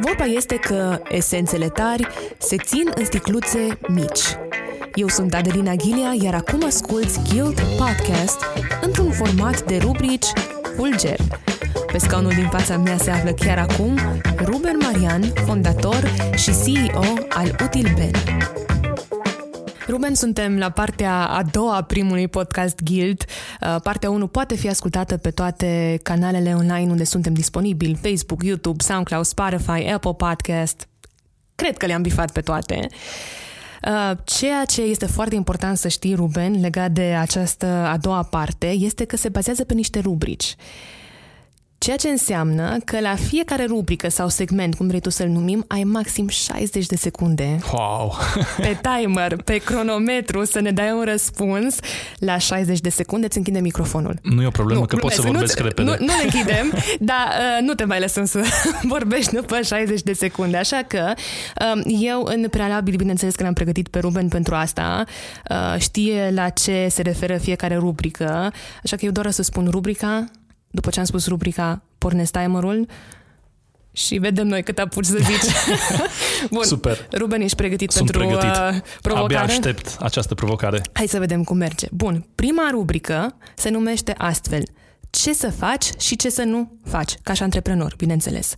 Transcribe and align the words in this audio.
Vorba 0.00 0.24
este 0.24 0.56
că 0.56 1.00
esențele 1.08 1.68
tari 1.68 2.06
se 2.38 2.56
țin 2.56 2.90
în 2.94 3.04
sticluțe 3.04 3.78
mici. 3.88 4.36
Eu 4.94 5.08
sunt 5.08 5.34
Adelina 5.34 5.74
Ghilia, 5.74 6.12
iar 6.22 6.34
acum 6.34 6.64
asculți 6.66 7.20
Guild 7.30 7.60
Podcast 7.60 8.44
într-un 8.80 9.10
format 9.10 9.62
de 9.62 9.76
rubrici 9.76 10.26
Fulger. 10.76 11.18
Pe 11.92 11.98
scaunul 11.98 12.32
din 12.34 12.48
fața 12.48 12.76
mea 12.76 12.96
se 12.96 13.10
află 13.10 13.30
chiar 13.30 13.58
acum 13.58 13.98
Ruben 14.44 14.76
Marian, 14.80 15.22
fondator 15.46 16.10
și 16.36 16.52
CEO 16.64 17.04
al 17.28 17.56
Util 17.64 17.92
Ben. 17.96 18.10
Ruben, 19.88 20.14
suntem 20.14 20.58
la 20.58 20.70
partea 20.70 21.26
a 21.26 21.42
doua 21.42 21.76
a 21.76 21.82
primului 21.82 22.28
podcast 22.28 22.82
Guild. 22.82 23.24
Uh, 23.60 23.76
Partea 23.82 24.10
1 24.10 24.26
poate 24.26 24.54
fi 24.54 24.68
ascultată 24.68 25.16
pe 25.16 25.30
toate 25.30 26.00
canalele 26.02 26.54
online 26.54 26.90
unde 26.90 27.04
suntem 27.04 27.32
disponibili, 27.32 27.98
Facebook, 28.02 28.42
YouTube, 28.42 28.82
SoundCloud, 28.82 29.24
Spotify, 29.24 29.90
Apple 29.92 30.14
Podcast. 30.14 30.88
Cred 31.54 31.76
că 31.76 31.86
le-am 31.86 32.02
bifat 32.02 32.32
pe 32.32 32.40
toate. 32.40 32.88
Uh, 33.86 34.16
Ceea 34.24 34.64
ce 34.64 34.82
este 34.82 35.06
foarte 35.06 35.34
important 35.34 35.76
să 35.76 35.88
știi, 35.88 36.14
Ruben, 36.14 36.60
legat 36.60 36.90
de 36.90 37.02
această 37.20 37.66
a 37.66 37.96
doua 37.96 38.22
parte, 38.22 38.66
este 38.66 39.04
că 39.04 39.16
se 39.16 39.28
bazează 39.28 39.64
pe 39.64 39.74
niște 39.74 39.98
rubrici. 39.98 40.56
Ceea 41.78 41.96
ce 41.96 42.08
înseamnă 42.08 42.76
că 42.84 43.00
la 43.00 43.14
fiecare 43.14 43.64
rubrică 43.64 44.08
sau 44.08 44.28
segment, 44.28 44.74
cum 44.74 44.86
vrei 44.86 45.00
tu 45.00 45.10
să-l 45.10 45.28
numim, 45.28 45.64
ai 45.68 45.82
maxim 45.82 46.28
60 46.28 46.86
de 46.86 46.96
secunde 46.96 47.58
Wow! 47.72 48.14
pe 48.56 48.80
timer, 48.82 49.36
pe 49.42 49.56
cronometru, 49.56 50.44
să 50.44 50.60
ne 50.60 50.70
dai 50.70 50.92
un 50.92 51.04
răspuns. 51.04 51.76
La 52.18 52.38
60 52.38 52.80
de 52.80 52.88
secunde 52.88 53.26
îți 53.26 53.36
închide 53.36 53.60
microfonul. 53.60 54.18
Nu 54.22 54.42
e 54.42 54.46
o 54.46 54.50
problemă 54.50 54.86
că 54.86 54.96
pot 54.96 55.12
să 55.12 55.20
glumesc, 55.20 55.58
vorbesc 55.58 55.58
nu, 55.58 55.66
repede. 55.66 55.88
Nu, 55.90 56.06
nu 56.06 56.12
ne 56.12 56.22
închidem, 56.24 56.72
dar 57.10 57.26
uh, 57.28 57.66
nu 57.66 57.74
te 57.74 57.84
mai 57.84 58.00
lăsăm 58.00 58.24
să 58.24 58.42
vorbești 58.94 59.34
după 59.34 59.60
60 59.60 60.02
de 60.02 60.12
secunde. 60.12 60.56
Așa 60.56 60.82
că 60.86 61.12
um, 61.74 61.82
eu, 62.00 62.22
în 62.22 62.48
prealabil, 62.50 62.96
bineînțeles 62.96 63.34
că 63.34 63.42
l-am 63.42 63.52
pregătit 63.52 63.88
pe 63.88 63.98
Ruben 63.98 64.28
pentru 64.28 64.54
asta, 64.54 65.04
uh, 65.50 65.80
știe 65.80 66.30
la 66.34 66.48
ce 66.48 66.86
se 66.90 67.02
referă 67.02 67.36
fiecare 67.36 67.76
rubrică, 67.76 68.52
așa 68.84 68.96
că 68.96 69.04
eu 69.04 69.10
doar 69.10 69.26
o 69.26 69.30
să 69.30 69.42
spun 69.42 69.68
rubrica, 69.70 70.30
după 70.76 70.90
ce 70.90 70.98
am 70.98 71.04
spus 71.04 71.26
rubrica, 71.26 71.82
pornesc 71.98 72.32
timerul 72.32 72.86
și 73.92 74.18
vedem 74.18 74.46
noi 74.46 74.62
cât 74.62 74.78
apuci 74.78 75.04
să 75.04 75.18
zici. 75.18 75.52
Bun, 76.54 76.64
Super. 76.64 77.08
Ruben, 77.12 77.40
ești 77.40 77.56
pregătit 77.56 77.90
Sunt 77.90 78.10
pentru 78.10 78.28
pregătit. 78.28 78.56
Uh, 78.56 78.82
provocare? 79.00 79.34
Abia 79.34 79.54
aștept 79.54 79.96
această 80.00 80.34
provocare. 80.34 80.80
Hai 80.92 81.06
să 81.06 81.18
vedem 81.18 81.44
cum 81.44 81.56
merge. 81.56 81.86
Bun, 81.90 82.26
prima 82.34 82.68
rubrică 82.70 83.36
se 83.54 83.68
numește 83.68 84.14
astfel. 84.18 84.62
Ce 85.22 85.32
să 85.32 85.50
faci 85.50 85.84
și 85.98 86.16
ce 86.16 86.30
să 86.30 86.42
nu 86.42 86.78
faci, 86.84 87.14
ca 87.22 87.32
și 87.32 87.42
antreprenor, 87.42 87.94
bineînțeles. 87.96 88.56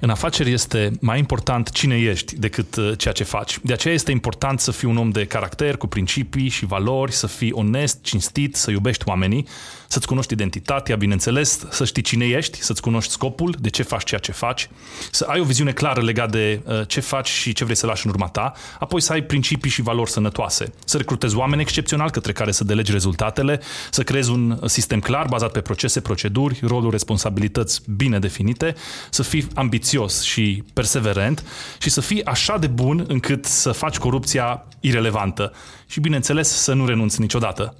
În 0.00 0.10
afaceri 0.10 0.52
este 0.52 0.90
mai 1.00 1.18
important 1.18 1.70
cine 1.70 1.96
ești 1.96 2.36
decât 2.38 2.76
uh, 2.76 2.92
ceea 2.98 3.14
ce 3.14 3.24
faci. 3.24 3.58
De 3.62 3.72
aceea 3.72 3.94
este 3.94 4.10
important 4.10 4.60
să 4.60 4.70
fii 4.70 4.88
un 4.88 4.96
om 4.96 5.10
de 5.10 5.26
caracter, 5.26 5.76
cu 5.76 5.86
principii 5.86 6.48
și 6.48 6.66
valori, 6.66 7.12
să 7.12 7.26
fii 7.26 7.52
onest, 7.52 8.02
cinstit, 8.02 8.56
să 8.56 8.70
iubești 8.70 9.08
oamenii, 9.08 9.46
să-ți 9.88 10.06
cunoști 10.06 10.32
identitatea, 10.32 10.96
bineînțeles, 10.96 11.60
să 11.70 11.84
știi 11.84 12.02
cine 12.02 12.24
ești, 12.26 12.62
să-ți 12.62 12.82
cunoști 12.82 13.12
scopul, 13.12 13.54
de 13.60 13.68
ce 13.68 13.82
faci 13.82 14.04
ceea 14.04 14.20
ce 14.20 14.32
faci, 14.32 14.70
să 15.10 15.24
ai 15.24 15.40
o 15.40 15.44
viziune 15.44 15.72
clară 15.72 16.02
legat 16.02 16.30
de 16.30 16.60
uh, 16.64 16.80
ce 16.86 17.00
faci 17.00 17.28
și 17.28 17.52
ce 17.52 17.64
vrei 17.64 17.76
să 17.76 17.86
lași 17.86 18.06
în 18.06 18.12
urma 18.12 18.28
ta, 18.28 18.52
apoi 18.78 19.00
să 19.00 19.12
ai 19.12 19.22
principii 19.22 19.70
și 19.70 19.82
valori 19.82 20.10
sănătoase, 20.10 20.72
să 20.84 20.96
recrutezi 20.96 21.36
oameni 21.36 21.60
excepționali 21.60 22.10
către 22.10 22.32
care 22.32 22.52
să 22.52 22.64
delegi 22.64 22.92
rezultatele, 22.92 23.60
să 23.90 24.02
creezi 24.02 24.30
un 24.30 24.58
sistem 24.64 25.00
clar 25.00 25.26
bazat 25.28 25.52
pe 25.52 25.60
procese, 25.60 25.95
proceduri, 26.00 26.60
roluri, 26.62 26.90
responsabilități 26.90 27.82
bine 27.96 28.18
definite, 28.18 28.74
să 29.10 29.22
fii 29.22 29.46
ambițios 29.54 30.22
și 30.22 30.64
perseverent 30.72 31.44
și 31.78 31.90
să 31.90 32.00
fii 32.00 32.24
așa 32.24 32.58
de 32.58 32.66
bun 32.66 33.04
încât 33.08 33.44
să 33.44 33.72
faci 33.72 33.98
corupția 33.98 34.66
irelevantă 34.80 35.52
și, 35.86 36.00
bineînțeles, 36.00 36.48
să 36.48 36.72
nu 36.72 36.86
renunți 36.86 37.20
niciodată. 37.20 37.74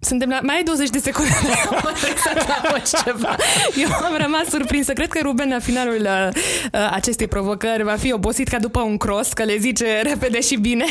Suntem 0.00 0.28
la... 0.28 0.40
Mai 0.42 0.56
ai 0.56 0.62
20 0.62 0.90
de 0.90 0.98
secunde. 0.98 1.30
Mă 1.70 1.92
trebuie 2.00 2.18
să 2.22 2.60
faci 2.62 3.02
ceva. 3.04 3.36
Eu 3.76 3.88
am 3.92 4.16
rămas 4.20 4.48
surprinsă. 4.48 4.92
Cred 4.92 5.08
că 5.08 5.18
Ruben, 5.22 5.48
la 5.48 5.58
finalul 5.58 6.00
uh, 6.00 6.28
uh, 6.72 6.90
acestei 6.90 7.26
provocări, 7.26 7.82
va 7.82 7.96
fi 7.96 8.12
obosit 8.12 8.48
ca 8.48 8.58
după 8.58 8.80
un 8.80 8.96
cross, 8.96 9.32
că 9.32 9.44
le 9.44 9.56
zice 9.56 10.00
repede 10.02 10.40
și 10.40 10.56
bine. 10.56 10.84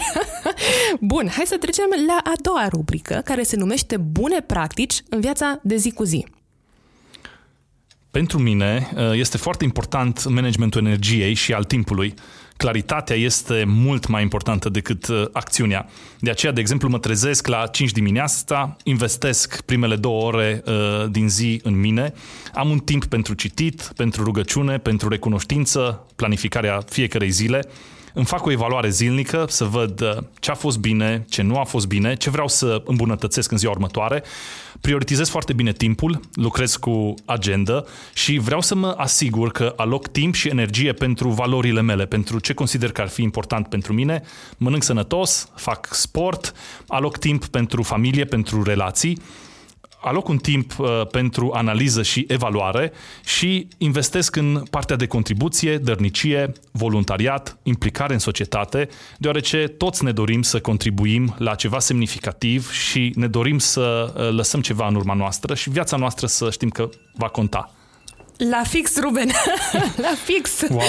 Bun, 1.00 1.30
hai 1.36 1.46
să 1.46 1.58
trecem 1.58 1.86
la 2.08 2.20
a 2.24 2.34
doua 2.42 2.68
rubrică, 2.68 3.22
care 3.26 3.44
se 3.44 3.56
numește 3.56 3.98
Bune 3.98 4.42
practici 4.42 5.02
în 5.10 5.20
viața 5.20 5.60
de 5.64 5.76
zi 5.76 5.92
cu 5.92 6.04
zi. 6.04 6.26
Pentru 8.12 8.40
mine 8.40 8.92
uh, 8.96 9.12
este 9.14 9.38
foarte 9.38 9.64
important 9.64 10.30
managementul 10.30 10.86
energiei 10.86 11.34
și 11.34 11.54
al 11.54 11.64
timpului. 11.64 12.14
Claritatea 12.58 13.16
este 13.16 13.64
mult 13.68 14.08
mai 14.08 14.22
importantă 14.22 14.70
decât 14.70 15.08
uh, 15.08 15.26
acțiunea. 15.32 15.90
De 16.20 16.30
aceea, 16.30 16.52
de 16.52 16.60
exemplu, 16.60 16.90
mă 16.90 17.00
trezesc 17.00 17.48
la 17.48 17.68
5 17.68 17.92
dimineața, 17.92 18.76
investesc 18.84 19.62
primele 19.62 19.96
două 19.96 20.24
ore 20.24 20.64
uh, 20.66 20.74
din 21.10 21.30
zi 21.30 21.60
în 21.64 21.80
mine, 21.80 22.14
am 22.54 22.70
un 22.70 22.80
timp 22.80 23.06
pentru 23.06 23.34
citit, 23.34 23.92
pentru 23.96 24.24
rugăciune, 24.24 24.78
pentru 24.78 25.10
recunoștință, 25.10 26.06
planificarea 26.16 26.82
fiecarei 26.90 27.30
zile, 27.30 27.64
îmi 28.18 28.26
fac 28.26 28.46
o 28.46 28.52
evaluare 28.52 28.90
zilnică 28.90 29.46
să 29.50 29.64
văd 29.64 30.02
uh, 30.02 30.18
ce 30.40 30.52
a 30.52 30.54
fost 30.54 30.78
bine, 30.80 31.26
ce 31.30 31.42
nu 31.42 31.58
a 31.58 31.64
fost 31.64 31.88
bine, 31.88 32.16
ce 32.16 32.30
vreau 32.30 32.48
să 32.48 32.82
îmbunătățesc 32.86 33.52
în 33.52 33.58
ziua 33.58 33.72
următoare. 33.72 34.24
Prioritizez 34.82 35.30
foarte 35.30 35.54
bine 35.54 35.72
timpul, 35.72 36.20
lucrez 36.34 36.76
cu 36.76 37.14
agenda 37.26 37.84
și 38.14 38.38
vreau 38.38 38.62
să 38.62 38.76
mă 38.76 38.96
asigur 38.98 39.52
că 39.52 39.74
aloc 39.76 40.08
timp 40.08 40.34
și 40.34 40.48
energie 40.48 40.94
pentru 40.94 41.30
valorile 41.30 41.82
mele, 41.82 42.06
pentru 42.06 42.40
ce 42.40 42.54
consider 42.54 42.92
că 42.92 43.02
ar 43.02 43.08
fi 43.08 43.22
important 43.22 43.68
pentru 43.68 43.94
mine. 43.94 44.22
Mănânc 44.58 44.84
sănătos, 44.84 45.50
fac 45.56 45.94
sport, 45.94 46.54
aloc 46.88 47.18
timp 47.18 47.46
pentru 47.46 47.84
familie, 47.84 48.26
pentru 48.26 48.64
relații 48.64 49.22
aloc 50.08 50.28
un 50.28 50.38
timp 50.38 50.80
uh, 50.80 50.88
pentru 51.12 51.52
analiză 51.54 52.02
și 52.02 52.26
evaluare 52.28 52.92
și 53.26 53.68
investesc 53.78 54.36
în 54.36 54.64
partea 54.70 54.96
de 54.96 55.08
contribuție, 55.08 55.78
dărnicie, 55.78 56.52
voluntariat, 56.72 57.58
implicare 57.64 58.14
în 58.14 58.20
societate, 58.20 58.90
deoarece 59.18 59.68
toți 59.68 60.04
ne 60.04 60.12
dorim 60.12 60.42
să 60.42 60.60
contribuim 60.60 61.36
la 61.38 61.56
ceva 61.56 61.80
semnificativ 61.80 62.72
și 62.72 63.12
ne 63.16 63.28
dorim 63.28 63.58
să 63.58 64.14
uh, 64.16 64.30
lăsăm 64.36 64.62
ceva 64.62 64.88
în 64.88 64.96
urma 64.96 65.14
noastră 65.14 65.56
și 65.56 65.70
viața 65.70 65.98
noastră 65.98 66.28
să 66.28 66.52
știm 66.52 66.70
că 66.70 66.90
va 67.14 67.28
conta. 67.28 67.77
La 68.38 68.62
fix, 68.64 68.98
Ruben. 69.00 69.32
la 70.06 70.14
fix. 70.24 70.62
Wow! 70.70 70.82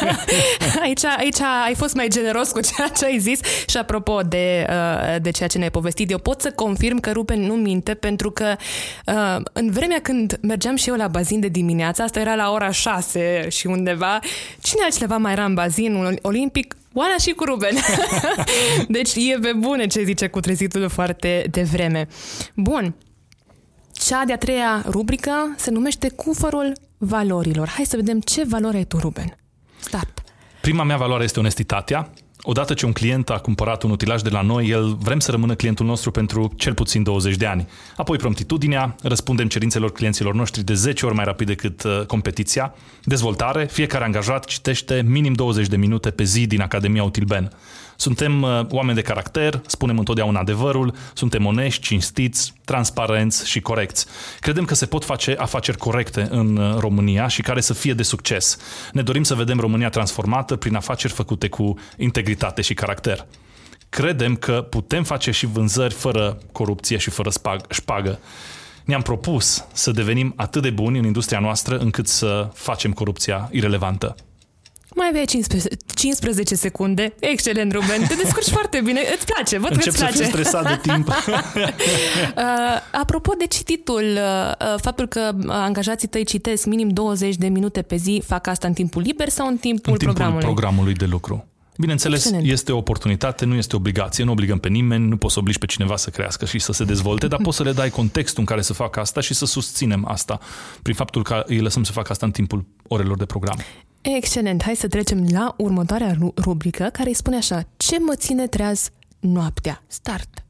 aici, 0.82 1.04
aici 1.04 1.40
ai 1.66 1.74
fost 1.74 1.94
mai 1.94 2.08
generos 2.08 2.50
cu 2.50 2.60
ceea 2.60 2.88
ce 2.88 3.04
ai 3.04 3.18
zis 3.18 3.40
și 3.66 3.76
apropo 3.76 4.20
de, 4.20 4.66
uh, 4.68 5.16
de 5.22 5.30
ceea 5.30 5.48
ce 5.48 5.58
ne-ai 5.58 5.70
povestit, 5.70 6.10
eu 6.10 6.18
pot 6.18 6.40
să 6.40 6.50
confirm 6.50 6.98
că 6.98 7.12
Ruben 7.12 7.40
nu 7.40 7.54
minte 7.54 7.94
pentru 7.94 8.30
că 8.30 8.56
uh, 9.06 9.36
în 9.52 9.70
vremea 9.70 10.00
când 10.02 10.38
mergeam 10.42 10.76
și 10.76 10.88
eu 10.88 10.94
la 10.94 11.08
bazin 11.08 11.40
de 11.40 11.48
dimineața, 11.48 12.04
asta 12.04 12.20
era 12.20 12.34
la 12.34 12.50
ora 12.50 12.70
6 12.70 13.46
și 13.50 13.66
undeva, 13.66 14.18
cine 14.60 14.82
altcineva 14.82 15.16
mai 15.16 15.32
era 15.32 15.44
în 15.44 15.54
bazin 15.54 16.18
olimpic? 16.22 16.76
Oana 16.92 17.16
și 17.20 17.30
cu 17.30 17.44
Ruben. 17.44 17.76
deci 18.88 19.14
e 19.14 19.38
pe 19.40 19.52
bune 19.56 19.86
ce 19.86 20.02
zice 20.02 20.26
cu 20.26 20.40
trezitul 20.40 20.88
foarte 20.88 21.46
devreme. 21.50 22.08
Bun, 22.54 22.94
cea 24.08 24.24
de-a 24.24 24.38
treia 24.38 24.84
rubrică 24.86 25.54
se 25.56 25.70
numește 25.70 26.10
Cufărul 26.10 26.72
valorilor. 26.98 27.68
Hai 27.68 27.84
să 27.84 27.96
vedem 27.96 28.20
ce 28.20 28.44
valori 28.46 28.76
ai 28.76 28.84
tu, 28.84 28.98
Ruben. 28.98 29.36
Start. 29.78 30.22
Prima 30.60 30.82
mea 30.82 30.96
valoare 30.96 31.24
este 31.24 31.38
onestitatea. 31.38 32.10
Odată 32.42 32.74
ce 32.74 32.86
un 32.86 32.92
client 32.92 33.30
a 33.30 33.38
cumpărat 33.38 33.82
un 33.82 33.90
utilaj 33.90 34.22
de 34.22 34.28
la 34.28 34.40
noi, 34.40 34.68
el 34.68 34.96
vrem 35.00 35.18
să 35.18 35.30
rămână 35.30 35.54
clientul 35.54 35.86
nostru 35.86 36.10
pentru 36.10 36.52
cel 36.56 36.74
puțin 36.74 37.02
20 37.02 37.36
de 37.36 37.46
ani. 37.46 37.68
Apoi 37.96 38.16
promptitudinea, 38.16 38.96
răspundem 39.02 39.48
cerințelor 39.48 39.92
clienților 39.92 40.34
noștri 40.34 40.64
de 40.64 40.74
10 40.74 41.06
ori 41.06 41.14
mai 41.14 41.24
rapid 41.24 41.46
decât 41.46 41.82
uh, 41.82 42.00
competiția. 42.06 42.74
Dezvoltare, 43.04 43.64
fiecare 43.64 44.04
angajat 44.04 44.44
citește 44.44 45.02
minim 45.06 45.32
20 45.32 45.66
de 45.66 45.76
minute 45.76 46.10
pe 46.10 46.22
zi 46.22 46.46
din 46.46 46.60
Academia 46.60 47.02
Utilben. 47.02 47.52
Suntem 48.00 48.42
uh, 48.42 48.60
oameni 48.70 48.96
de 48.96 49.02
caracter, 49.02 49.62
spunem 49.66 49.98
întotdeauna 49.98 50.40
adevărul, 50.40 50.94
suntem 51.14 51.46
onești, 51.46 51.82
cinstiți, 51.82 52.52
transparenți 52.64 53.48
și 53.48 53.60
corecți. 53.60 54.06
Credem 54.40 54.64
că 54.64 54.74
se 54.74 54.86
pot 54.86 55.04
face 55.04 55.34
afaceri 55.38 55.76
corecte 55.76 56.26
în 56.30 56.56
uh, 56.56 56.76
România 56.78 57.28
și 57.28 57.42
care 57.42 57.60
să 57.60 57.72
fie 57.72 57.94
de 57.94 58.02
succes. 58.02 58.58
Ne 58.92 59.02
dorim 59.02 59.22
să 59.22 59.34
vedem 59.34 59.60
România 59.60 59.88
transformată 59.88 60.56
prin 60.56 60.74
afaceri 60.74 61.12
făcute 61.12 61.48
cu 61.48 61.74
integritate 61.96 62.62
și 62.62 62.74
caracter. 62.74 63.26
Credem 63.88 64.36
că 64.36 64.66
putem 64.70 65.04
face 65.04 65.30
și 65.30 65.46
vânzări 65.46 65.94
fără 65.94 66.38
corupție 66.52 66.96
și 66.96 67.10
fără 67.10 67.30
spag- 67.30 67.70
șpagă. 67.70 68.18
Ne-am 68.84 69.02
propus 69.02 69.64
să 69.72 69.90
devenim 69.90 70.32
atât 70.36 70.62
de 70.62 70.70
buni 70.70 70.98
în 70.98 71.04
industria 71.04 71.38
noastră 71.38 71.78
încât 71.78 72.08
să 72.08 72.50
facem 72.54 72.92
corupția 72.92 73.48
irelevantă. 73.52 74.14
Mai 74.16 74.26
Mai 74.94 75.08
aveai 75.08 75.24
15, 75.24 75.76
15 75.98 76.54
secunde. 76.54 77.14
Excelent, 77.20 77.72
Ruben. 77.72 78.06
Te 78.08 78.14
descurci 78.14 78.48
foarte 78.48 78.80
bine. 78.84 79.00
Îți 79.16 79.26
place, 79.26 79.58
văd 79.58 79.70
Încep 79.70 79.82
că 79.82 79.88
îți 79.88 79.98
place. 79.98 80.16
să 80.16 80.22
fiu 80.22 80.30
stresat 80.30 80.68
de 80.68 80.90
timp. 80.92 81.08
Uh, 82.36 82.44
apropo 83.00 83.32
de 83.38 83.46
cititul, 83.46 84.02
uh, 84.02 84.52
uh, 84.74 84.80
faptul 84.80 85.06
că 85.06 85.30
angajații 85.46 86.08
tăi 86.08 86.24
citesc 86.24 86.66
minim 86.66 86.88
20 86.88 87.36
de 87.36 87.48
minute 87.48 87.82
pe 87.82 87.96
zi, 87.96 88.22
fac 88.26 88.46
asta 88.46 88.66
în 88.66 88.72
timpul 88.72 89.02
liber 89.02 89.28
sau 89.28 89.46
în 89.46 89.56
timpul, 89.56 89.92
în 89.92 89.98
timpul 89.98 90.14
programului? 90.14 90.44
programului 90.44 90.94
de 90.94 91.04
lucru. 91.04 91.46
Bineînțeles, 91.76 92.24
Excelent. 92.24 92.50
este 92.50 92.72
o 92.72 92.76
oportunitate, 92.76 93.44
nu 93.44 93.54
este 93.54 93.76
obligație, 93.76 94.24
nu 94.24 94.30
obligăm 94.30 94.58
pe 94.58 94.68
nimeni, 94.68 95.08
nu 95.08 95.16
poți 95.16 95.32
să 95.32 95.38
obligi 95.38 95.58
pe 95.58 95.66
cineva 95.66 95.96
să 95.96 96.10
crească 96.10 96.44
și 96.44 96.58
să 96.58 96.72
se 96.72 96.84
dezvolte, 96.84 97.26
dar 97.26 97.38
poți 97.42 97.56
să 97.56 97.62
le 97.62 97.72
dai 97.72 97.90
contextul 97.90 98.40
în 98.40 98.46
care 98.46 98.60
să 98.60 98.72
facă 98.72 99.00
asta 99.00 99.20
și 99.20 99.34
să 99.34 99.46
susținem 99.46 100.04
asta 100.08 100.38
prin 100.82 100.94
faptul 100.94 101.22
că 101.22 101.42
îi 101.46 101.60
lăsăm 101.60 101.82
să 101.84 101.92
facă 101.92 102.12
asta 102.12 102.26
în 102.26 102.32
timpul 102.32 102.64
orelor 102.88 103.16
de 103.16 103.24
program. 103.24 103.58
Excelent. 104.16 104.62
Hai 104.62 104.76
să 104.76 104.88
trecem 104.88 105.26
la 105.30 105.54
următoarea 105.58 106.12
ru- 106.18 106.34
rubrică 106.36 106.88
care 106.92 107.08
îi 107.08 107.14
spune 107.14 107.36
așa. 107.36 107.62
Ce 107.76 107.98
mă 107.98 108.14
ține 108.14 108.46
treaz 108.46 108.90
noaptea? 109.20 109.82
Start. 109.86 110.44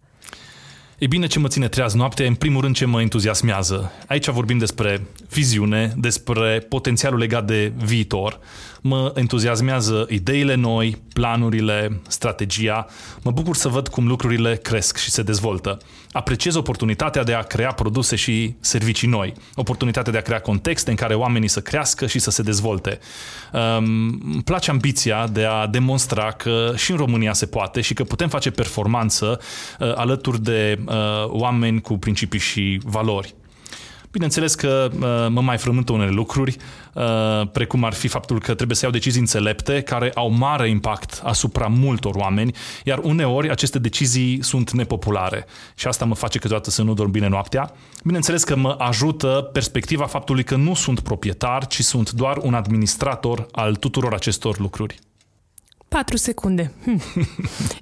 E 0.98 1.06
bine 1.06 1.26
ce 1.26 1.38
mă 1.38 1.48
ține 1.48 1.68
treaz 1.68 1.94
noaptea, 1.94 2.26
în 2.26 2.34
primul 2.34 2.60
rând 2.60 2.74
ce 2.74 2.84
mă 2.84 3.00
entuziasmează. 3.00 3.92
Aici 4.06 4.28
vorbim 4.28 4.58
despre 4.58 5.06
viziune, 5.30 5.92
despre 5.96 6.66
potențialul 6.68 7.18
legat 7.18 7.46
de 7.46 7.72
viitor. 7.76 8.38
Mă 8.80 9.12
entuziasmează 9.14 10.06
ideile 10.08 10.54
noi, 10.54 11.02
planurile, 11.12 12.00
strategia. 12.08 12.86
Mă 13.22 13.30
bucur 13.30 13.56
să 13.56 13.68
văd 13.68 13.88
cum 13.88 14.06
lucrurile 14.06 14.56
cresc 14.56 14.96
și 14.96 15.10
se 15.10 15.22
dezvoltă. 15.22 15.78
Apreciez 16.12 16.54
oportunitatea 16.54 17.24
de 17.24 17.34
a 17.34 17.42
crea 17.42 17.72
produse 17.72 18.16
și 18.16 18.54
servicii 18.60 19.08
noi. 19.08 19.34
Oportunitatea 19.54 20.12
de 20.12 20.18
a 20.18 20.22
crea 20.22 20.40
contexte 20.40 20.90
în 20.90 20.96
care 20.96 21.14
oamenii 21.14 21.48
să 21.48 21.60
crească 21.60 22.06
și 22.06 22.18
să 22.18 22.30
se 22.30 22.42
dezvolte. 22.42 22.98
Um, 23.52 23.84
îmi 24.32 24.42
place 24.44 24.70
ambiția 24.70 25.26
de 25.32 25.44
a 25.44 25.66
demonstra 25.66 26.30
că 26.30 26.72
și 26.76 26.90
în 26.90 26.96
România 26.96 27.32
se 27.32 27.46
poate 27.46 27.80
și 27.80 27.94
că 27.94 28.04
putem 28.04 28.28
face 28.28 28.50
performanță 28.50 29.40
uh, 29.78 29.92
alături 29.94 30.42
de 30.42 30.78
uh, 30.88 30.94
oameni 31.26 31.80
cu 31.80 31.98
principii 31.98 32.38
și 32.38 32.80
valori. 32.84 33.34
Bineînțeles 34.10 34.54
că 34.54 34.90
uh, 34.92 35.00
mă 35.30 35.40
mai 35.40 35.58
frământă 35.58 35.92
unele 35.92 36.10
lucruri, 36.10 36.56
uh, 36.92 37.48
precum 37.52 37.84
ar 37.84 37.92
fi 37.92 38.08
faptul 38.08 38.40
că 38.40 38.54
trebuie 38.54 38.76
să 38.76 38.84
iau 38.84 38.92
decizii 38.92 39.20
înțelepte 39.20 39.80
care 39.80 40.10
au 40.14 40.30
mare 40.30 40.68
impact 40.68 41.20
asupra 41.24 41.66
multor 41.66 42.14
oameni, 42.14 42.54
iar 42.84 42.98
uneori 42.98 43.50
aceste 43.50 43.78
decizii 43.78 44.42
sunt 44.42 44.70
nepopulare 44.70 45.46
și 45.74 45.86
asta 45.86 46.04
mă 46.04 46.14
face 46.14 46.38
câteodată 46.38 46.70
să 46.70 46.82
nu 46.82 46.94
dorm 46.94 47.10
bine 47.10 47.28
noaptea. 47.28 47.72
Bineînțeles 48.04 48.44
că 48.44 48.56
mă 48.56 48.74
ajută 48.78 49.50
perspectiva 49.52 50.06
faptului 50.06 50.44
că 50.44 50.56
nu 50.56 50.74
sunt 50.74 51.00
proprietar, 51.00 51.66
ci 51.66 51.80
sunt 51.80 52.10
doar 52.10 52.36
un 52.36 52.54
administrator 52.54 53.46
al 53.52 53.74
tuturor 53.74 54.14
acestor 54.14 54.58
lucruri. 54.58 54.98
4 55.88 56.16
secunde. 56.16 56.72
Hm. 56.84 57.00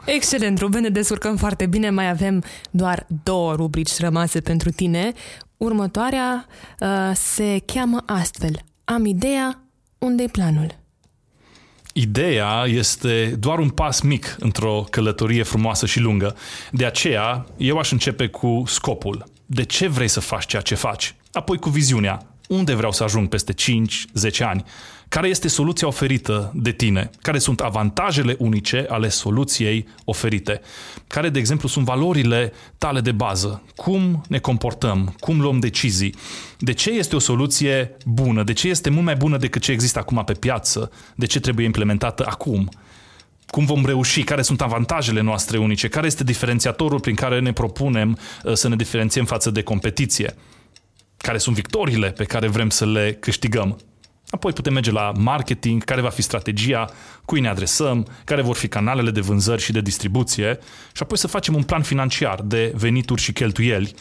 Excelent, 0.05 0.59
Ruben, 0.59 0.83
ne 0.83 0.89
descurcăm 0.89 1.37
foarte 1.37 1.67
bine. 1.67 1.91
Mai 1.91 2.09
avem 2.09 2.43
doar 2.71 3.07
două 3.23 3.55
rubrici 3.55 3.99
rămase 3.99 4.41
pentru 4.41 4.71
tine. 4.71 5.13
Următoarea 5.57 6.47
uh, 6.81 6.89
se 7.15 7.63
cheamă 7.65 8.03
astfel. 8.07 8.59
Am 8.85 9.05
ideea, 9.05 9.63
unde-i 9.99 10.29
planul? 10.29 10.75
Ideea 11.93 12.65
este 12.67 13.37
doar 13.39 13.59
un 13.59 13.69
pas 13.69 14.01
mic 14.01 14.37
într-o 14.39 14.87
călătorie 14.91 15.43
frumoasă 15.43 15.87
și 15.87 16.01
lungă. 16.01 16.37
De 16.71 16.85
aceea, 16.85 17.47
eu 17.57 17.79
aș 17.79 17.91
începe 17.91 18.27
cu 18.27 18.63
scopul. 18.67 19.25
De 19.47 19.65
ce 19.65 19.89
vrei 19.89 20.09
să 20.09 20.21
faci 20.21 20.47
ceea 20.47 20.63
ce 20.63 20.75
faci? 20.75 21.15
Apoi 21.33 21.59
cu 21.59 21.69
viziunea. 21.69 22.27
Unde 22.49 22.75
vreau 22.75 22.93
să 22.93 23.03
ajung 23.03 23.29
peste 23.29 23.55
5-10 24.33 24.39
ani? 24.41 24.65
Care 25.09 25.29
este 25.29 25.49
soluția 25.49 25.87
oferită 25.87 26.53
de 26.55 26.73
tine? 26.73 27.11
Care 27.23 27.39
sunt 27.39 27.61
avantajele 27.61 28.37
unice 28.39 28.87
ale 28.89 29.09
soluției 29.09 29.89
oferite? 30.05 30.61
Care, 31.07 31.29
de 31.29 31.39
exemplu, 31.39 31.69
sunt 31.69 31.85
valorile 31.85 32.53
tale 32.79 33.01
de 33.01 33.13
bază? 33.13 33.63
Cum 33.77 34.25
ne 34.29 34.39
comportăm? 34.39 35.15
Cum 35.21 35.41
luăm 35.41 35.59
decizii? 35.59 36.15
De 36.59 36.73
ce 36.73 36.91
este 36.91 37.17
o 37.17 37.19
soluție 37.19 37.97
bună? 38.05 38.43
De 38.43 38.53
ce 38.53 38.69
este 38.69 38.91
mult 38.91 39.05
mai 39.05 39.17
bună 39.17 39.37
decât 39.37 39.63
ce 39.63 39.73
există 39.73 39.99
acum 39.99 40.23
pe 40.25 40.33
piață? 40.33 40.91
De 41.15 41.27
ce 41.27 41.41
trebuie 41.41 41.67
implementată 41.67 42.27
acum? 42.29 42.69
cum 43.47 43.65
vom 43.65 43.87
reuși, 43.87 44.23
care 44.23 44.43
sunt 44.43 44.61
avantajele 44.61 45.21
noastre 45.21 45.59
unice, 45.59 45.89
care 45.89 46.07
este 46.07 46.25
diferențiatorul 46.25 47.01
prin 47.01 47.15
care 47.15 47.41
ne 47.41 47.53
propunem 47.53 48.19
uh, 48.45 48.53
să 48.53 48.69
ne 48.69 48.77
diferențiem 48.77 49.25
față 49.25 49.51
de 49.51 49.63
competiție, 49.63 50.35
care 51.17 51.39
sunt 51.39 51.55
victoriile 51.55 52.11
pe 52.11 52.25
care 52.25 52.49
vrem 52.49 52.71
să 52.71 52.87
le 52.87 53.17
câștigăm. 53.21 53.79
Apoi 54.31 54.53
putem 54.53 54.73
merge 54.73 54.91
la 54.91 55.13
marketing, 55.17 55.85
care 55.85 56.01
va 56.01 56.09
fi 56.09 56.23
strategia, 56.23 56.91
cui 57.25 57.41
ne 57.41 57.49
adresăm, 57.49 58.07
care 58.25 58.43
vor 58.43 58.57
fi 58.57 58.69
canalele 58.69 59.11
de 59.11 59.21
vânzări 59.21 59.63
și 59.63 59.73
de 59.73 59.81
distribuție 59.81 60.59
și 60.93 61.03
apoi 61.03 61.19
să 61.19 61.27
facem 61.27 61.55
un 61.55 61.63
plan 61.63 61.83
financiar 61.83 62.41
de 62.45 62.73
venituri 62.77 63.21
și 63.21 63.33
cheltuieli. 63.33 63.95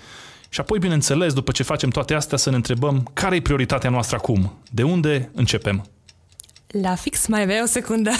Și 0.50 0.60
apoi, 0.60 0.80
bineînțeles, 0.80 1.34
după 1.34 1.52
ce 1.52 1.64
facem 1.64 1.90
toate 1.90 2.14
astea, 2.14 2.38
să 2.38 2.50
ne 2.50 2.56
întrebăm 2.56 3.10
care 3.14 3.36
e 3.36 3.42
prioritatea 3.42 3.90
noastră 3.90 4.16
acum, 4.16 4.54
de 4.72 4.84
unde 4.84 5.30
începem. 5.34 5.90
La 6.82 6.96
fix 6.96 7.28
mai 7.28 7.42
avea 7.42 7.64
o 7.64 7.66
secundă. 7.66 8.12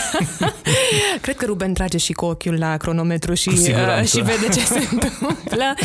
Cred 1.22 1.36
că 1.36 1.46
Ruben 1.46 1.74
trage 1.74 1.98
și 1.98 2.14
cu 2.14 2.26
ochiul 2.26 2.58
la 2.58 2.78
cronometru 2.78 3.34
și, 3.34 3.48
Cu 3.50 3.54
uh, 3.56 3.60
siguranță. 3.62 4.18
și 4.18 4.24
vede 4.24 4.48
ce 4.54 4.60
se 4.66 4.88
întâmplă. 4.92 5.76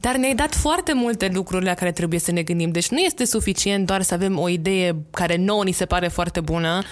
Dar 0.00 0.16
ne-ai 0.16 0.34
dat 0.34 0.54
foarte 0.54 0.92
multe 0.94 1.30
lucruri 1.34 1.64
la 1.64 1.74
care 1.74 1.92
trebuie 1.92 2.18
să 2.18 2.32
ne 2.32 2.42
gândim. 2.42 2.70
Deci 2.70 2.88
nu 2.88 2.98
este 2.98 3.24
suficient 3.24 3.86
doar 3.86 4.02
să 4.02 4.14
avem 4.14 4.38
o 4.38 4.48
idee 4.48 4.96
care 5.10 5.36
nouă 5.36 5.64
ni 5.64 5.72
se 5.72 5.84
pare 5.84 6.08
foarte 6.08 6.40
bună. 6.40 6.82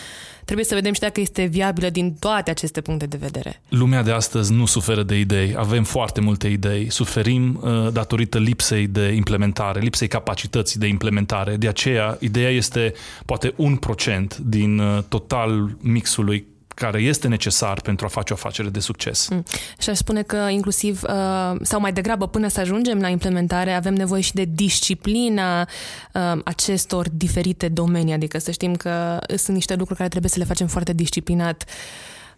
Trebuie 0.46 0.66
să 0.66 0.74
vedem 0.74 0.92
și 0.92 1.00
dacă 1.00 1.20
este 1.20 1.44
viabilă 1.44 1.90
din 1.90 2.14
toate 2.14 2.50
aceste 2.50 2.80
puncte 2.80 3.06
de 3.06 3.16
vedere. 3.16 3.60
Lumea 3.68 4.02
de 4.02 4.10
astăzi 4.10 4.52
nu 4.52 4.66
suferă 4.66 5.02
de 5.02 5.18
idei, 5.18 5.54
avem 5.56 5.84
foarte 5.84 6.20
multe 6.20 6.48
idei, 6.48 6.90
suferim 6.90 7.60
uh, 7.62 7.92
datorită 7.92 8.38
lipsei 8.38 8.86
de 8.86 9.08
implementare, 9.08 9.80
lipsei 9.80 10.08
capacității 10.08 10.80
de 10.80 10.86
implementare. 10.86 11.56
De 11.56 11.68
aceea, 11.68 12.16
ideea 12.20 12.50
este 12.50 12.92
poate 13.24 13.52
un 13.56 13.76
procent 13.76 14.36
din 14.36 14.78
uh, 14.78 15.02
total 15.08 15.76
mixului 15.80 16.46
care 16.76 16.98
este 16.98 17.28
necesar 17.28 17.80
pentru 17.80 18.06
a 18.06 18.08
face 18.08 18.32
o 18.32 18.36
afacere 18.36 18.68
de 18.68 18.80
succes. 18.80 19.28
Mm. 19.28 19.44
Și 19.78 19.90
aș 19.90 19.96
spune 19.96 20.22
că 20.22 20.36
inclusiv, 20.36 21.02
uh, 21.02 21.56
sau 21.62 21.80
mai 21.80 21.92
degrabă 21.92 22.28
până 22.28 22.48
să 22.48 22.60
ajungem 22.60 23.00
la 23.00 23.08
implementare, 23.08 23.72
avem 23.72 23.94
nevoie 23.94 24.22
și 24.22 24.32
de 24.32 24.44
disciplina 24.54 25.60
uh, 25.60 26.40
acestor 26.44 27.08
diferite 27.08 27.68
domenii, 27.68 28.12
adică 28.12 28.38
să 28.38 28.50
știm 28.50 28.74
că 28.74 29.18
sunt 29.36 29.56
niște 29.56 29.74
lucruri 29.74 29.96
care 29.96 30.08
trebuie 30.08 30.30
să 30.30 30.38
le 30.38 30.44
facem 30.44 30.66
foarte 30.66 30.92
disciplinat 30.92 31.64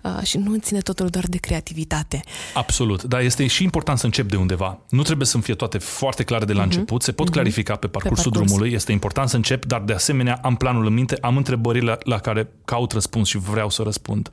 uh, 0.02 0.22
și 0.22 0.38
nu 0.38 0.56
ține 0.56 0.78
totul 0.78 1.06
doar 1.06 1.24
de 1.28 1.36
creativitate. 1.36 2.20
Absolut, 2.54 3.02
dar 3.02 3.20
este 3.20 3.46
și 3.46 3.62
important 3.62 3.98
să 3.98 4.04
încep 4.04 4.30
de 4.30 4.36
undeva. 4.36 4.78
Nu 4.88 5.02
trebuie 5.02 5.26
să 5.26 5.38
fie 5.38 5.54
toate 5.54 5.78
foarte 5.78 6.22
clare 6.22 6.44
de 6.44 6.52
la 6.52 6.60
uh-huh. 6.60 6.64
început, 6.64 7.02
se 7.02 7.12
pot 7.12 7.28
uh-huh. 7.28 7.32
clarifica 7.32 7.76
pe 7.76 7.86
parcursul 7.86 8.24
pe 8.24 8.30
parcurs. 8.30 8.50
drumului, 8.50 8.74
este 8.74 8.92
important 8.92 9.28
să 9.28 9.36
încep, 9.36 9.64
dar 9.64 9.80
de 9.80 9.92
asemenea 9.92 10.38
am 10.42 10.56
planul 10.56 10.86
în 10.86 10.94
minte, 10.94 11.18
am 11.20 11.36
întrebările 11.36 11.86
la, 11.90 11.98
la 12.02 12.18
care 12.18 12.50
caut 12.64 12.92
răspuns 12.92 13.28
și 13.28 13.38
vreau 13.38 13.70
să 13.70 13.82
răspund. 13.82 14.30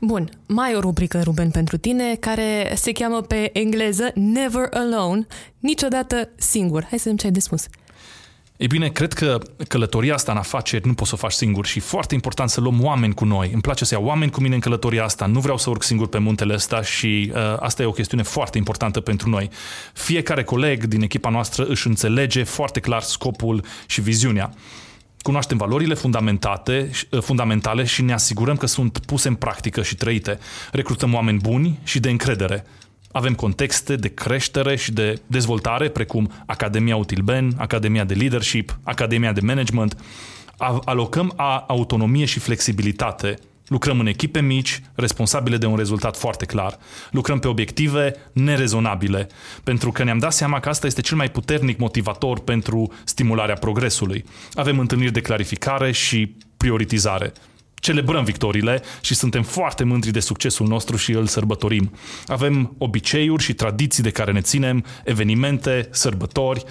Bun, 0.00 0.28
mai 0.46 0.74
o 0.74 0.80
rubrică, 0.80 1.20
Ruben, 1.22 1.50
pentru 1.50 1.76
tine, 1.76 2.14
care 2.14 2.72
se 2.76 2.92
cheamă 2.92 3.20
pe 3.20 3.50
engleză 3.52 4.10
Never 4.14 4.68
Alone, 4.72 5.26
niciodată 5.58 6.28
singur. 6.36 6.86
Hai 6.88 6.98
să 6.98 7.02
vedem 7.04 7.16
ce 7.16 7.26
ai 7.26 7.32
de 7.32 7.40
spus. 7.40 7.66
Ei 8.56 8.66
bine, 8.66 8.88
cred 8.88 9.12
că 9.12 9.38
călătoria 9.68 10.14
asta 10.14 10.32
în 10.32 10.38
afaceri 10.38 10.86
nu 10.86 10.94
poți 10.94 11.08
să 11.08 11.14
o 11.14 11.18
faci 11.18 11.32
singur 11.32 11.66
și 11.66 11.78
e 11.78 11.80
foarte 11.80 12.14
important 12.14 12.50
să 12.50 12.60
luăm 12.60 12.84
oameni 12.84 13.14
cu 13.14 13.24
noi. 13.24 13.50
Îmi 13.52 13.62
place 13.62 13.84
să 13.84 13.94
iau 13.94 14.04
oameni 14.04 14.30
cu 14.30 14.40
mine 14.40 14.54
în 14.54 14.60
călătoria 14.60 15.04
asta, 15.04 15.26
nu 15.26 15.40
vreau 15.40 15.58
să 15.58 15.70
urc 15.70 15.82
singur 15.82 16.08
pe 16.08 16.18
muntele 16.18 16.54
ăsta 16.54 16.82
și 16.82 17.32
uh, 17.34 17.56
asta 17.58 17.82
e 17.82 17.86
o 17.86 17.90
chestiune 17.90 18.22
foarte 18.22 18.58
importantă 18.58 19.00
pentru 19.00 19.28
noi. 19.28 19.50
Fiecare 19.92 20.44
coleg 20.44 20.84
din 20.84 21.02
echipa 21.02 21.30
noastră 21.30 21.64
își 21.64 21.86
înțelege 21.86 22.42
foarte 22.42 22.80
clar 22.80 23.02
scopul 23.02 23.64
și 23.86 24.00
viziunea. 24.00 24.54
Cunoaștem 25.22 25.56
valorile 25.56 25.94
fundamentate, 25.94 26.90
fundamentale 27.20 27.84
și 27.84 28.02
ne 28.02 28.12
asigurăm 28.12 28.56
că 28.56 28.66
sunt 28.66 28.98
puse 28.98 29.28
în 29.28 29.34
practică 29.34 29.82
și 29.82 29.94
trăite. 29.94 30.38
Recrutăm 30.72 31.14
oameni 31.14 31.38
buni 31.38 31.78
și 31.84 32.00
de 32.00 32.10
încredere. 32.10 32.66
Avem 33.16 33.34
contexte 33.34 33.96
de 33.96 34.08
creștere 34.08 34.76
și 34.76 34.92
de 34.92 35.20
dezvoltare, 35.26 35.88
precum 35.88 36.30
Academia 36.46 36.96
Utilben, 36.96 37.52
Academia 37.58 38.04
de 38.04 38.14
Leadership, 38.14 38.78
Academia 38.82 39.32
de 39.32 39.40
Management. 39.40 39.96
Alocăm 40.84 41.32
a 41.36 41.64
autonomie 41.68 42.24
și 42.24 42.38
flexibilitate. 42.38 43.38
Lucrăm 43.66 44.00
în 44.00 44.06
echipe 44.06 44.40
mici, 44.40 44.82
responsabile 44.94 45.56
de 45.56 45.66
un 45.66 45.76
rezultat 45.76 46.16
foarte 46.16 46.44
clar. 46.44 46.78
Lucrăm 47.10 47.38
pe 47.38 47.48
obiective 47.48 48.14
nerezonabile, 48.32 49.28
pentru 49.64 49.92
că 49.92 50.04
ne-am 50.04 50.18
dat 50.18 50.32
seama 50.32 50.60
că 50.60 50.68
asta 50.68 50.86
este 50.86 51.00
cel 51.00 51.16
mai 51.16 51.30
puternic 51.30 51.78
motivator 51.78 52.40
pentru 52.40 52.92
stimularea 53.04 53.54
progresului. 53.54 54.24
Avem 54.54 54.78
întâlniri 54.78 55.12
de 55.12 55.20
clarificare 55.20 55.92
și 55.92 56.36
prioritizare 56.56 57.32
celebrăm 57.84 58.24
victoriile 58.24 58.82
și 59.00 59.14
suntem 59.14 59.42
foarte 59.42 59.84
mândri 59.84 60.10
de 60.10 60.20
succesul 60.20 60.66
nostru 60.66 60.96
și 60.96 61.12
îl 61.12 61.26
sărbătorim. 61.26 61.92
Avem 62.26 62.74
obiceiuri 62.78 63.42
și 63.42 63.54
tradiții 63.54 64.02
de 64.02 64.10
care 64.10 64.32
ne 64.32 64.40
ținem, 64.40 64.84
evenimente, 65.04 65.88
sărbători 65.90 66.64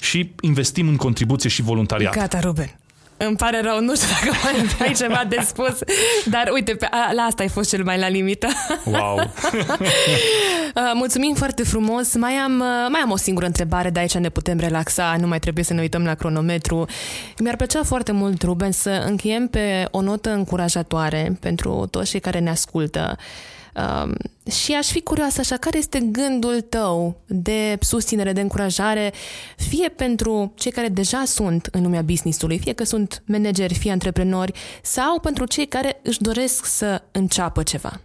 și 0.00 0.34
investim 0.40 0.88
în 0.88 0.96
contribuție 0.96 1.50
și 1.50 1.62
voluntariat. 1.62 2.14
Gata, 2.14 2.40
Ruben. 2.40 2.78
Îmi 3.20 3.36
pare 3.36 3.60
rău, 3.60 3.80
nu 3.80 3.94
știu 3.94 4.08
dacă 4.20 4.36
mai 4.42 4.66
ai 4.88 4.94
ceva 4.94 5.24
de 5.28 5.38
spus, 5.46 5.78
dar 6.24 6.50
uite, 6.52 6.74
pe, 6.74 6.88
a, 6.90 7.12
la 7.12 7.22
asta 7.22 7.42
ai 7.42 7.48
fost 7.48 7.68
cel 7.68 7.84
mai 7.84 7.98
la 7.98 8.08
limită. 8.08 8.46
Wow! 8.84 9.30
Mulțumim 10.94 11.34
foarte 11.34 11.62
frumos. 11.62 12.14
Mai 12.14 12.32
am, 12.32 12.52
mai 12.90 13.00
am 13.02 13.10
o 13.10 13.16
singură 13.16 13.46
întrebare, 13.46 13.90
de 13.90 13.98
aici 13.98 14.14
ne 14.14 14.28
putem 14.28 14.58
relaxa, 14.58 15.16
nu 15.20 15.26
mai 15.26 15.38
trebuie 15.38 15.64
să 15.64 15.72
ne 15.72 15.80
uităm 15.80 16.04
la 16.04 16.14
cronometru. 16.14 16.86
Mi-ar 17.38 17.56
plăcea 17.56 17.82
foarte 17.82 18.12
mult, 18.12 18.42
Ruben, 18.42 18.72
să 18.72 19.04
încheiem 19.06 19.46
pe 19.46 19.88
o 19.90 20.00
notă 20.00 20.30
încurajatoare 20.30 21.36
pentru 21.40 21.88
toți 21.90 22.10
cei 22.10 22.20
care 22.20 22.38
ne 22.38 22.50
ascultă. 22.50 23.16
Um, 23.78 24.14
și 24.50 24.72
aș 24.74 24.86
fi 24.90 25.00
curioasă 25.00 25.40
așa, 25.40 25.56
care 25.56 25.78
este 25.78 26.00
gândul 26.00 26.60
tău 26.60 27.20
de 27.26 27.76
susținere, 27.80 28.32
de 28.32 28.40
încurajare, 28.40 29.12
fie 29.56 29.88
pentru 29.88 30.52
cei 30.54 30.72
care 30.72 30.88
deja 30.88 31.22
sunt 31.24 31.68
în 31.72 31.82
lumea 31.82 32.02
business-ului, 32.02 32.58
fie 32.58 32.72
că 32.72 32.84
sunt 32.84 33.22
manageri, 33.26 33.74
fie 33.74 33.90
antreprenori, 33.90 34.52
sau 34.82 35.20
pentru 35.20 35.44
cei 35.44 35.66
care 35.66 36.00
își 36.02 36.22
doresc 36.22 36.64
să 36.64 37.02
înceapă 37.12 37.62
ceva? 37.62 38.00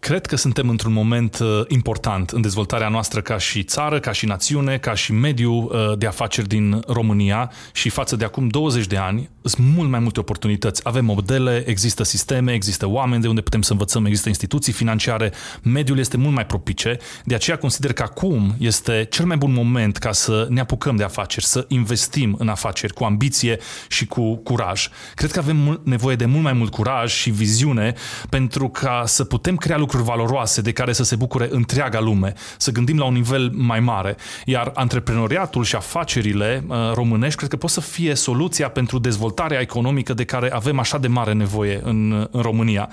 Cred 0.00 0.26
că 0.26 0.36
suntem 0.36 0.68
într-un 0.68 0.92
moment 0.92 1.38
uh, 1.38 1.60
important 1.68 2.30
în 2.30 2.40
dezvoltarea 2.40 2.88
noastră 2.88 3.20
ca 3.20 3.38
și 3.38 3.62
țară, 3.62 4.00
ca 4.00 4.12
și 4.12 4.26
națiune, 4.26 4.78
ca 4.78 4.94
și 4.94 5.12
mediu 5.12 5.52
uh, 5.52 5.98
de 5.98 6.06
afaceri 6.06 6.48
din 6.48 6.80
România 6.86 7.52
și 7.72 7.88
față 7.88 8.16
de 8.16 8.24
acum 8.24 8.48
20 8.48 8.86
de 8.86 8.96
ani 8.96 9.30
sunt 9.42 9.66
mult 9.74 9.90
mai 9.90 9.98
multe 9.98 10.20
oportunități. 10.20 10.80
Avem 10.84 11.04
modele, 11.04 11.62
există 11.66 12.02
sisteme, 12.02 12.52
există 12.52 12.88
oameni 12.88 13.22
de 13.22 13.28
unde 13.28 13.40
putem 13.40 13.62
să 13.62 13.72
învățăm, 13.72 14.04
există 14.04 14.28
instituții 14.28 14.72
financiare, 14.72 15.32
mediul 15.62 15.98
este 15.98 16.16
mult 16.16 16.34
mai 16.34 16.46
propice, 16.46 16.96
de 17.24 17.34
aceea 17.34 17.56
consider 17.56 17.92
că 17.92 18.02
acum 18.02 18.54
este 18.58 19.06
cel 19.10 19.24
mai 19.24 19.36
bun 19.36 19.52
moment 19.52 19.96
ca 19.96 20.12
să 20.12 20.46
ne 20.50 20.60
apucăm 20.60 20.96
de 20.96 21.04
afaceri, 21.04 21.44
să 21.44 21.64
investim 21.68 22.36
în 22.38 22.48
afaceri 22.48 22.92
cu 22.92 23.04
ambiție 23.04 23.58
și 23.88 24.06
cu 24.06 24.36
curaj. 24.36 24.88
Cred 25.14 25.30
că 25.30 25.38
avem 25.38 25.80
nevoie 25.84 26.16
de 26.16 26.24
mult 26.24 26.42
mai 26.42 26.52
mult 26.52 26.70
curaj 26.70 27.12
și 27.12 27.30
viziune 27.30 27.94
pentru 28.28 28.68
ca 28.68 29.02
să 29.06 29.24
putem 29.24 29.56
crea 29.56 29.76
lucruri 29.76 29.86
valoroase 29.96 30.60
de 30.60 30.72
care 30.72 30.92
să 30.92 31.02
se 31.02 31.16
bucure 31.16 31.48
întreaga 31.50 32.00
lume, 32.00 32.32
să 32.56 32.70
gândim 32.70 32.98
la 32.98 33.04
un 33.04 33.14
nivel 33.14 33.50
mai 33.54 33.80
mare. 33.80 34.16
Iar 34.44 34.70
antreprenoriatul 34.74 35.64
și 35.64 35.76
afacerile 35.76 36.64
uh, 36.66 36.76
românești 36.94 37.36
cred 37.36 37.50
că 37.50 37.56
pot 37.56 37.70
să 37.70 37.80
fie 37.80 38.14
soluția 38.14 38.68
pentru 38.68 38.98
dezvoltarea 38.98 39.60
economică 39.60 40.14
de 40.14 40.24
care 40.24 40.52
avem 40.52 40.78
așa 40.78 40.98
de 40.98 41.08
mare 41.08 41.32
nevoie 41.32 41.80
în, 41.84 42.28
în 42.30 42.42
România. 42.42 42.88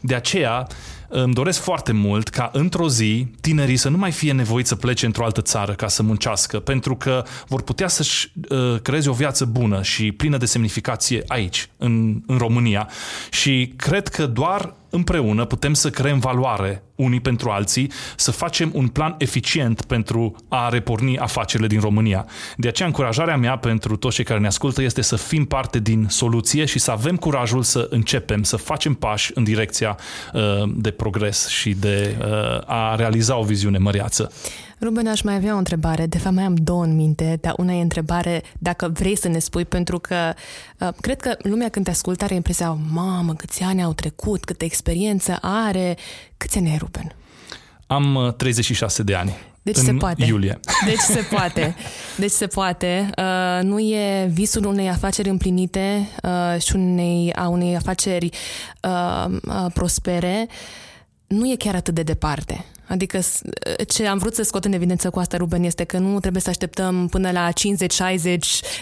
De 0.00 0.14
aceea, 0.14 0.66
îmi 1.08 1.34
doresc 1.34 1.60
foarte 1.60 1.92
mult 1.92 2.28
ca 2.28 2.50
într-o 2.52 2.88
zi 2.88 3.26
tinerii 3.40 3.76
să 3.76 3.88
nu 3.88 3.96
mai 3.96 4.10
fie 4.12 4.32
nevoiți 4.32 4.68
să 4.68 4.74
plece 4.74 5.06
într-o 5.06 5.24
altă 5.24 5.40
țară 5.40 5.72
ca 5.72 5.88
să 5.88 6.02
muncească, 6.02 6.58
pentru 6.58 6.96
că 6.96 7.24
vor 7.46 7.62
putea 7.62 7.88
să-și 7.88 8.32
uh, 8.48 8.80
creeze 8.82 9.08
o 9.08 9.12
viață 9.12 9.44
bună 9.44 9.82
și 9.82 10.12
plină 10.12 10.36
de 10.36 10.46
semnificație 10.46 11.24
aici, 11.26 11.68
în, 11.76 12.22
în 12.26 12.38
România. 12.38 12.88
Și 13.30 13.72
cred 13.76 14.08
că 14.08 14.26
doar 14.26 14.74
împreună 14.90 15.44
putem 15.44 15.74
să 15.74 15.90
creăm 15.90 16.18
valoare 16.18 16.82
unii 16.94 17.20
pentru 17.20 17.50
alții, 17.50 17.90
să 18.16 18.30
facem 18.30 18.70
un 18.74 18.88
plan 18.88 19.14
eficient 19.18 19.84
pentru 19.84 20.36
a 20.48 20.68
reporni 20.68 21.18
afacerile 21.18 21.68
din 21.68 21.80
România. 21.80 22.26
De 22.56 22.68
aceea, 22.68 22.88
încurajarea 22.88 23.36
mea 23.36 23.56
pentru 23.56 23.96
toți 23.96 24.14
cei 24.14 24.24
care 24.24 24.40
ne 24.40 24.46
ascultă 24.46 24.82
este 24.82 25.02
să 25.02 25.16
fim 25.16 25.44
parte 25.44 25.78
din 25.78 26.06
soluție 26.08 26.64
și 26.64 26.78
să 26.78 26.90
avem 26.90 27.16
curajul 27.16 27.62
să 27.62 27.86
începem, 27.90 28.42
să 28.42 28.56
facem 28.56 28.94
pași 28.94 29.30
în 29.34 29.44
direcția 29.44 29.96
uh, 30.32 30.42
de 30.66 30.90
progres 30.90 31.48
și 31.48 31.70
de 31.70 32.16
uh, 32.20 32.26
a 32.66 32.94
realiza 32.94 33.36
o 33.36 33.42
viziune 33.42 33.78
măreață. 33.78 34.32
Ruben, 34.80 35.06
aș 35.06 35.22
mai 35.22 35.34
avea 35.34 35.54
o 35.54 35.58
întrebare. 35.58 36.06
De 36.06 36.18
fapt, 36.18 36.34
mai 36.34 36.44
am 36.44 36.54
două 36.54 36.84
în 36.84 36.94
minte, 36.94 37.38
dar 37.40 37.54
una 37.56 37.72
e 37.72 37.82
întrebare 37.82 38.42
dacă 38.58 38.88
vrei 38.88 39.16
să 39.16 39.28
ne 39.28 39.38
spui, 39.38 39.64
pentru 39.64 39.98
că 39.98 40.34
uh, 40.78 40.88
cred 41.00 41.20
că 41.20 41.36
lumea 41.38 41.68
când 41.68 41.84
te 41.84 41.90
ascultă 41.90 42.24
are 42.24 42.34
impresia, 42.34 42.78
mamă, 42.92 43.34
câți 43.34 43.62
ani 43.62 43.82
au 43.82 43.92
trecut, 43.92 44.44
câtă 44.44 44.64
experiență 44.64 45.38
are. 45.40 45.96
Câți 46.36 46.58
ani 46.58 46.70
ai, 46.70 46.76
Ruben? 46.78 47.14
Am 47.86 48.34
36 48.36 49.00
uh, 49.00 49.06
de 49.06 49.14
ani. 49.14 49.36
Deci 49.62 49.76
în 49.76 49.84
se 49.84 49.92
poate. 49.92 50.24
iulie. 50.24 50.60
Deci 50.86 50.98
se 50.98 51.20
poate. 51.34 51.74
Deci 52.16 52.30
se 52.30 52.46
poate. 52.46 53.10
Uh, 53.18 53.62
nu 53.62 53.78
e 53.78 54.30
visul 54.32 54.66
unei 54.66 54.88
afaceri 54.88 55.28
împlinite 55.28 56.08
uh, 56.22 56.60
și 56.62 56.76
unei, 56.76 57.32
a 57.32 57.48
unei 57.48 57.76
afaceri 57.76 58.30
uh, 58.82 59.36
uh, 59.46 59.66
prospere. 59.74 60.48
Nu 61.26 61.50
e 61.50 61.56
chiar 61.56 61.74
atât 61.74 61.94
de 61.94 62.02
departe. 62.02 62.64
Adică 62.88 63.18
ce 63.88 64.06
am 64.06 64.18
vrut 64.18 64.34
să 64.34 64.42
scot 64.42 64.64
în 64.64 64.72
evidență 64.72 65.10
cu 65.10 65.18
asta, 65.18 65.36
Ruben, 65.36 65.62
este 65.62 65.84
că 65.84 65.98
nu 65.98 66.20
trebuie 66.20 66.42
să 66.42 66.50
așteptăm 66.50 67.08
până 67.08 67.30
la 67.30 67.48
50-60 67.50 67.52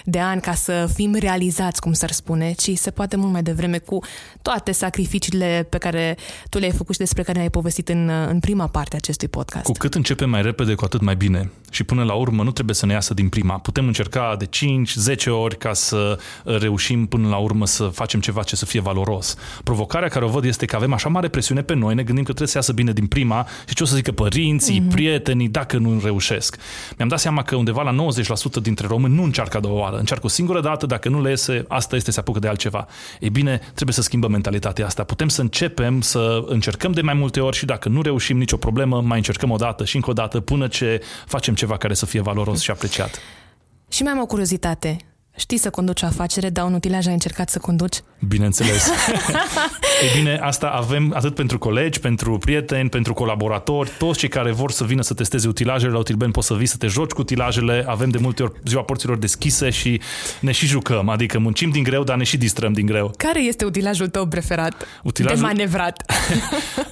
de 0.05 0.19
ani 0.19 0.41
ca 0.41 0.55
să 0.55 0.91
fim 0.95 1.15
realizați, 1.15 1.81
cum 1.81 1.93
s-ar 1.93 2.11
spune, 2.11 2.53
ci 2.53 2.71
se 2.75 2.91
poate 2.91 3.17
mult 3.17 3.33
mai 3.33 3.43
devreme 3.43 3.79
cu 3.79 3.99
toate 4.43 4.73
sacrificiile 4.73 5.67
pe 5.71 5.79
care 5.79 6.17
tu 6.49 6.59
le-ai 6.59 6.73
făcut 6.73 6.93
și 6.95 7.01
despre 7.01 7.23
care 7.23 7.37
ne-ai 7.37 7.51
povestit 7.51 7.89
în, 7.89 8.09
în 8.29 8.41
prima 8.41 8.67
parte 8.67 8.95
a 8.95 8.99
acestui 8.99 9.29
podcast. 9.29 9.65
Cu 9.65 9.73
cât 9.73 9.95
începem 9.95 10.31
mai 10.31 10.43
repede, 10.43 10.75
cu 10.75 10.85
atât 10.85 11.01
mai 11.01 11.17
bine. 11.17 11.51
Și 11.71 11.85
până 11.85 12.03
la 12.03 12.13
urmă 12.13 12.43
nu 12.43 12.51
trebuie 12.51 12.75
să 12.75 12.87
ne 12.87 12.93
iasă 12.93 13.15
din 13.15 13.29
prima. 13.29 13.59
Putem 13.59 13.87
încerca 13.87 14.37
de 14.39 14.49
5-10 15.15 15.29
ori 15.29 15.59
ca 15.59 15.73
să 15.73 16.19
reușim 16.45 17.07
până 17.07 17.29
la 17.29 17.37
urmă 17.37 17.67
să 17.67 17.85
facem 17.85 18.21
ceva 18.21 18.43
ce 18.43 18.57
să 18.57 18.67
fie 18.67 18.81
valoros. 18.81 19.37
Provocarea 19.65 20.09
care 20.09 20.25
o 20.25 20.29
văd 20.29 20.45
este 20.45 20.67
că 20.67 20.77
avem 20.77 20.93
așa 20.93 21.09
mare 21.09 21.29
presiune 21.29 21.63
pe 21.63 21.75
noi, 21.75 21.95
ne 21.95 22.03
gândim 22.03 22.25
că 22.25 22.29
trebuie 22.29 22.49
să 22.49 22.57
iasă 22.57 22.73
bine 22.73 22.93
din 22.93 23.07
prima 23.07 23.47
și 23.69 23.75
ce 23.75 23.83
o 23.83 23.87
să 23.87 23.94
zică 23.95 24.13
părinții, 24.13 24.81
mm-hmm. 24.81 24.95
prietenii, 24.95 25.49
dacă 25.49 25.77
nu 25.77 26.01
reușesc. 26.03 26.57
Mi-am 26.97 27.09
dat 27.09 27.21
seama 27.21 27.43
că 27.43 27.57
undeva 27.57 27.83
la 27.83 27.97
90% 28.61 28.63
dintre 28.63 28.87
români 28.87 29.15
nu 29.15 29.23
încearcă 29.23 29.57
a 29.57 29.61
doua 29.61 29.81
oară. 29.81 29.97
Încearcă 29.97 30.27
o 30.27 30.29
singură 30.29 30.61
dată, 30.61 30.87
dacă 30.87 31.09
nu 31.09 31.23
le 31.23 31.31
iese, 31.31 31.65
asta 31.69 31.97
este, 31.97 32.11
se 32.11 32.21
apucă 32.21 32.39
de 32.39 32.49
altceva. 32.49 32.87
Ei 33.21 33.31
bine, 33.31 33.61
trebuie 33.75 33.95
să 33.95 34.03
schimbăm 34.03 34.31
mentalitatea 34.31 34.87
asta. 34.87 35.03
Putem 35.05 35.29
să 35.29 35.41
începem 35.41 36.01
să 36.01 36.45
încercăm 36.47 36.93
de 36.93 37.01
mai 37.01 37.15
multe 37.15 37.41
ori 37.41 37.57
și 37.57 37.65
dacă 37.65 37.89
nu 37.89 38.03
reușim 38.03 38.37
nicio 38.37 38.57
problemă, 38.57 39.01
mai 39.01 39.17
încercăm 39.17 39.51
o 39.51 39.57
dată 39.57 39.85
și 39.85 39.97
încă 39.97 40.11
o 40.11 40.13
dată 40.13 40.41
până 40.41 40.67
ce 40.67 41.01
facem 41.27 41.55
ceva 41.55 41.77
care 41.77 41.95
să 41.95 42.07
fie 42.07 42.21
valoros 42.21 42.61
și 42.61 42.71
apreciat. 42.71 43.19
Și 43.89 44.03
mai 44.03 44.13
am 44.13 44.21
o 44.21 44.27
curiozitate. 44.27 44.97
Știi 45.37 45.59
să 45.59 45.71
conduci 45.71 46.03
o 46.03 46.07
afacere, 46.07 46.51
dar 46.51 46.65
un 46.65 46.75
utilaj 46.75 47.07
ai 47.07 47.13
încercat 47.13 47.51
să 47.51 47.59
conduci? 47.59 47.97
Bineînțeles. 48.29 48.89
Ei 50.03 50.11
bine, 50.17 50.39
asta 50.43 50.67
avem 50.67 51.13
atât 51.17 51.35
pentru 51.35 51.59
colegi, 51.59 52.01
pentru 52.01 52.39
prieteni, 52.39 52.89
pentru 52.89 53.15
colaboratori, 53.15 53.91
toți 53.99 54.19
cei 54.19 54.29
care 54.29 54.53
vor 54.53 54.71
să 54.71 54.85
vină 54.85 55.03
să 55.03 55.15
testeze 55.15 55.49
utilajele 55.49 55.93
la 55.93 55.99
Utilben 55.99 56.31
poți 56.31 56.47
să 56.47 56.55
vii 56.55 56.67
să 56.67 56.77
te 56.77 56.87
joci 56.87 57.11
cu 57.11 57.21
utilajele, 57.21 57.85
avem 57.89 58.09
de 58.09 58.19
multe 58.21 58.43
ori 58.43 58.53
ziua 58.65 58.83
porților 58.83 59.17
deschise 59.17 59.71
și 59.71 60.01
ne 60.41 60.53
și 60.53 60.67
jucăm, 60.67 61.09
adică 61.09 61.39
muncim 61.39 61.71
din 61.71 61.83
greu, 61.83 62.05
dar 62.05 62.17
ne 62.17 62.25
și 62.25 62.37
distrăm 62.37 62.73
din 62.73 62.87
greu. 62.87 63.11
Care 63.17 63.43
este 63.43 63.65
utilajul 63.65 64.09
tău 64.09 64.27
preferat? 64.27 64.87
Utilajul... 65.03 65.39
De 65.39 65.47
manevrat. 65.47 66.05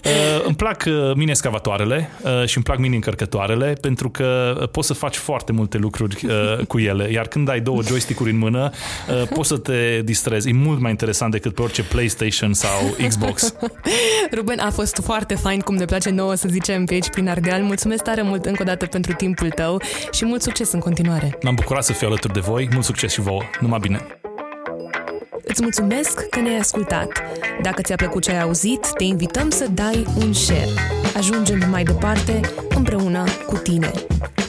uh, 0.05 0.45
îmi 0.47 0.55
plac 0.55 0.85
uh, 0.87 1.15
mini 1.15 1.31
excavatoarele 1.31 2.11
uh, 2.23 2.47
și 2.47 2.57
îmi 2.57 2.65
plac 2.65 2.79
mini 2.79 2.95
încărcătoarele 2.95 3.73
pentru 3.81 4.11
că 4.11 4.57
uh, 4.61 4.69
poți 4.69 4.87
să 4.87 4.93
faci 4.93 5.17
foarte 5.17 5.53
multe 5.53 5.79
lucruri 5.79 6.27
uh, 6.27 6.65
cu 6.71 6.79
ele, 6.79 7.11
iar 7.13 7.27
când 7.27 7.49
ai 7.49 7.61
două 7.61 7.83
joystick-uri 7.83 8.31
în 8.31 8.39
mână, 8.39 8.71
uh, 9.09 9.29
poți 9.35 9.49
să 9.49 9.57
te 9.57 10.01
distrezi. 10.05 10.49
E 10.49 10.53
mult 10.53 10.81
mai 10.81 10.91
interesant 10.91 11.33
decât 11.33 11.55
pe 11.55 11.63
orice 11.63 11.83
PlayStation 11.83 12.53
sau 12.53 12.92
Xbox. 13.09 13.55
Ruben, 14.37 14.59
a 14.59 14.71
fost 14.71 15.01
foarte 15.05 15.35
fain, 15.35 15.61
cum 15.61 15.75
ne 15.75 15.85
place 15.85 16.11
nouă 16.11 16.35
să 16.35 16.49
zicem 16.49 16.85
pe 16.85 16.95
aici 16.95 17.09
prin 17.09 17.29
Ardeal. 17.29 17.63
Mulțumesc 17.63 18.03
tare 18.03 18.23
mult 18.23 18.45
încă 18.45 18.63
o 18.63 18.65
dată 18.65 18.87
pentru 18.87 19.13
timpul 19.13 19.51
tău 19.51 19.81
și 20.11 20.25
mult 20.25 20.43
succes 20.43 20.73
în 20.73 20.81
continuare. 20.81 21.39
M-am 21.43 21.55
bucurat 21.55 21.85
să 21.85 21.93
fiu 21.93 22.07
alături 22.07 22.33
de 22.33 22.41
voi. 22.41 22.69
Mult 22.73 22.85
succes 22.85 23.13
și 23.13 23.21
vouă. 23.21 23.43
Numai 23.61 23.79
bine! 23.79 24.07
Îți 25.45 25.63
mulțumesc 25.63 26.29
că 26.29 26.41
ne-ai 26.41 26.59
ascultat. 26.59 27.09
Dacă 27.63 27.83
ți-a 27.83 27.97
plăcut 27.97 28.23
ce 28.23 28.31
ai 28.31 28.41
auzit, 28.41 28.93
te 28.97 29.05
invităm 29.05 29.51
să 29.51 29.67
dai 29.75 30.07
un 30.19 30.33
share. 30.33 30.71
Ajungem 31.17 31.67
mai 31.71 31.83
departe 31.83 32.41
împreună 32.75 33.25
cu 33.47 33.57
tine. 33.57 33.91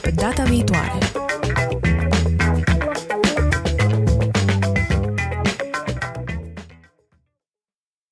Pe 0.02 0.10
data 0.10 0.42
viitoare! 0.42 1.23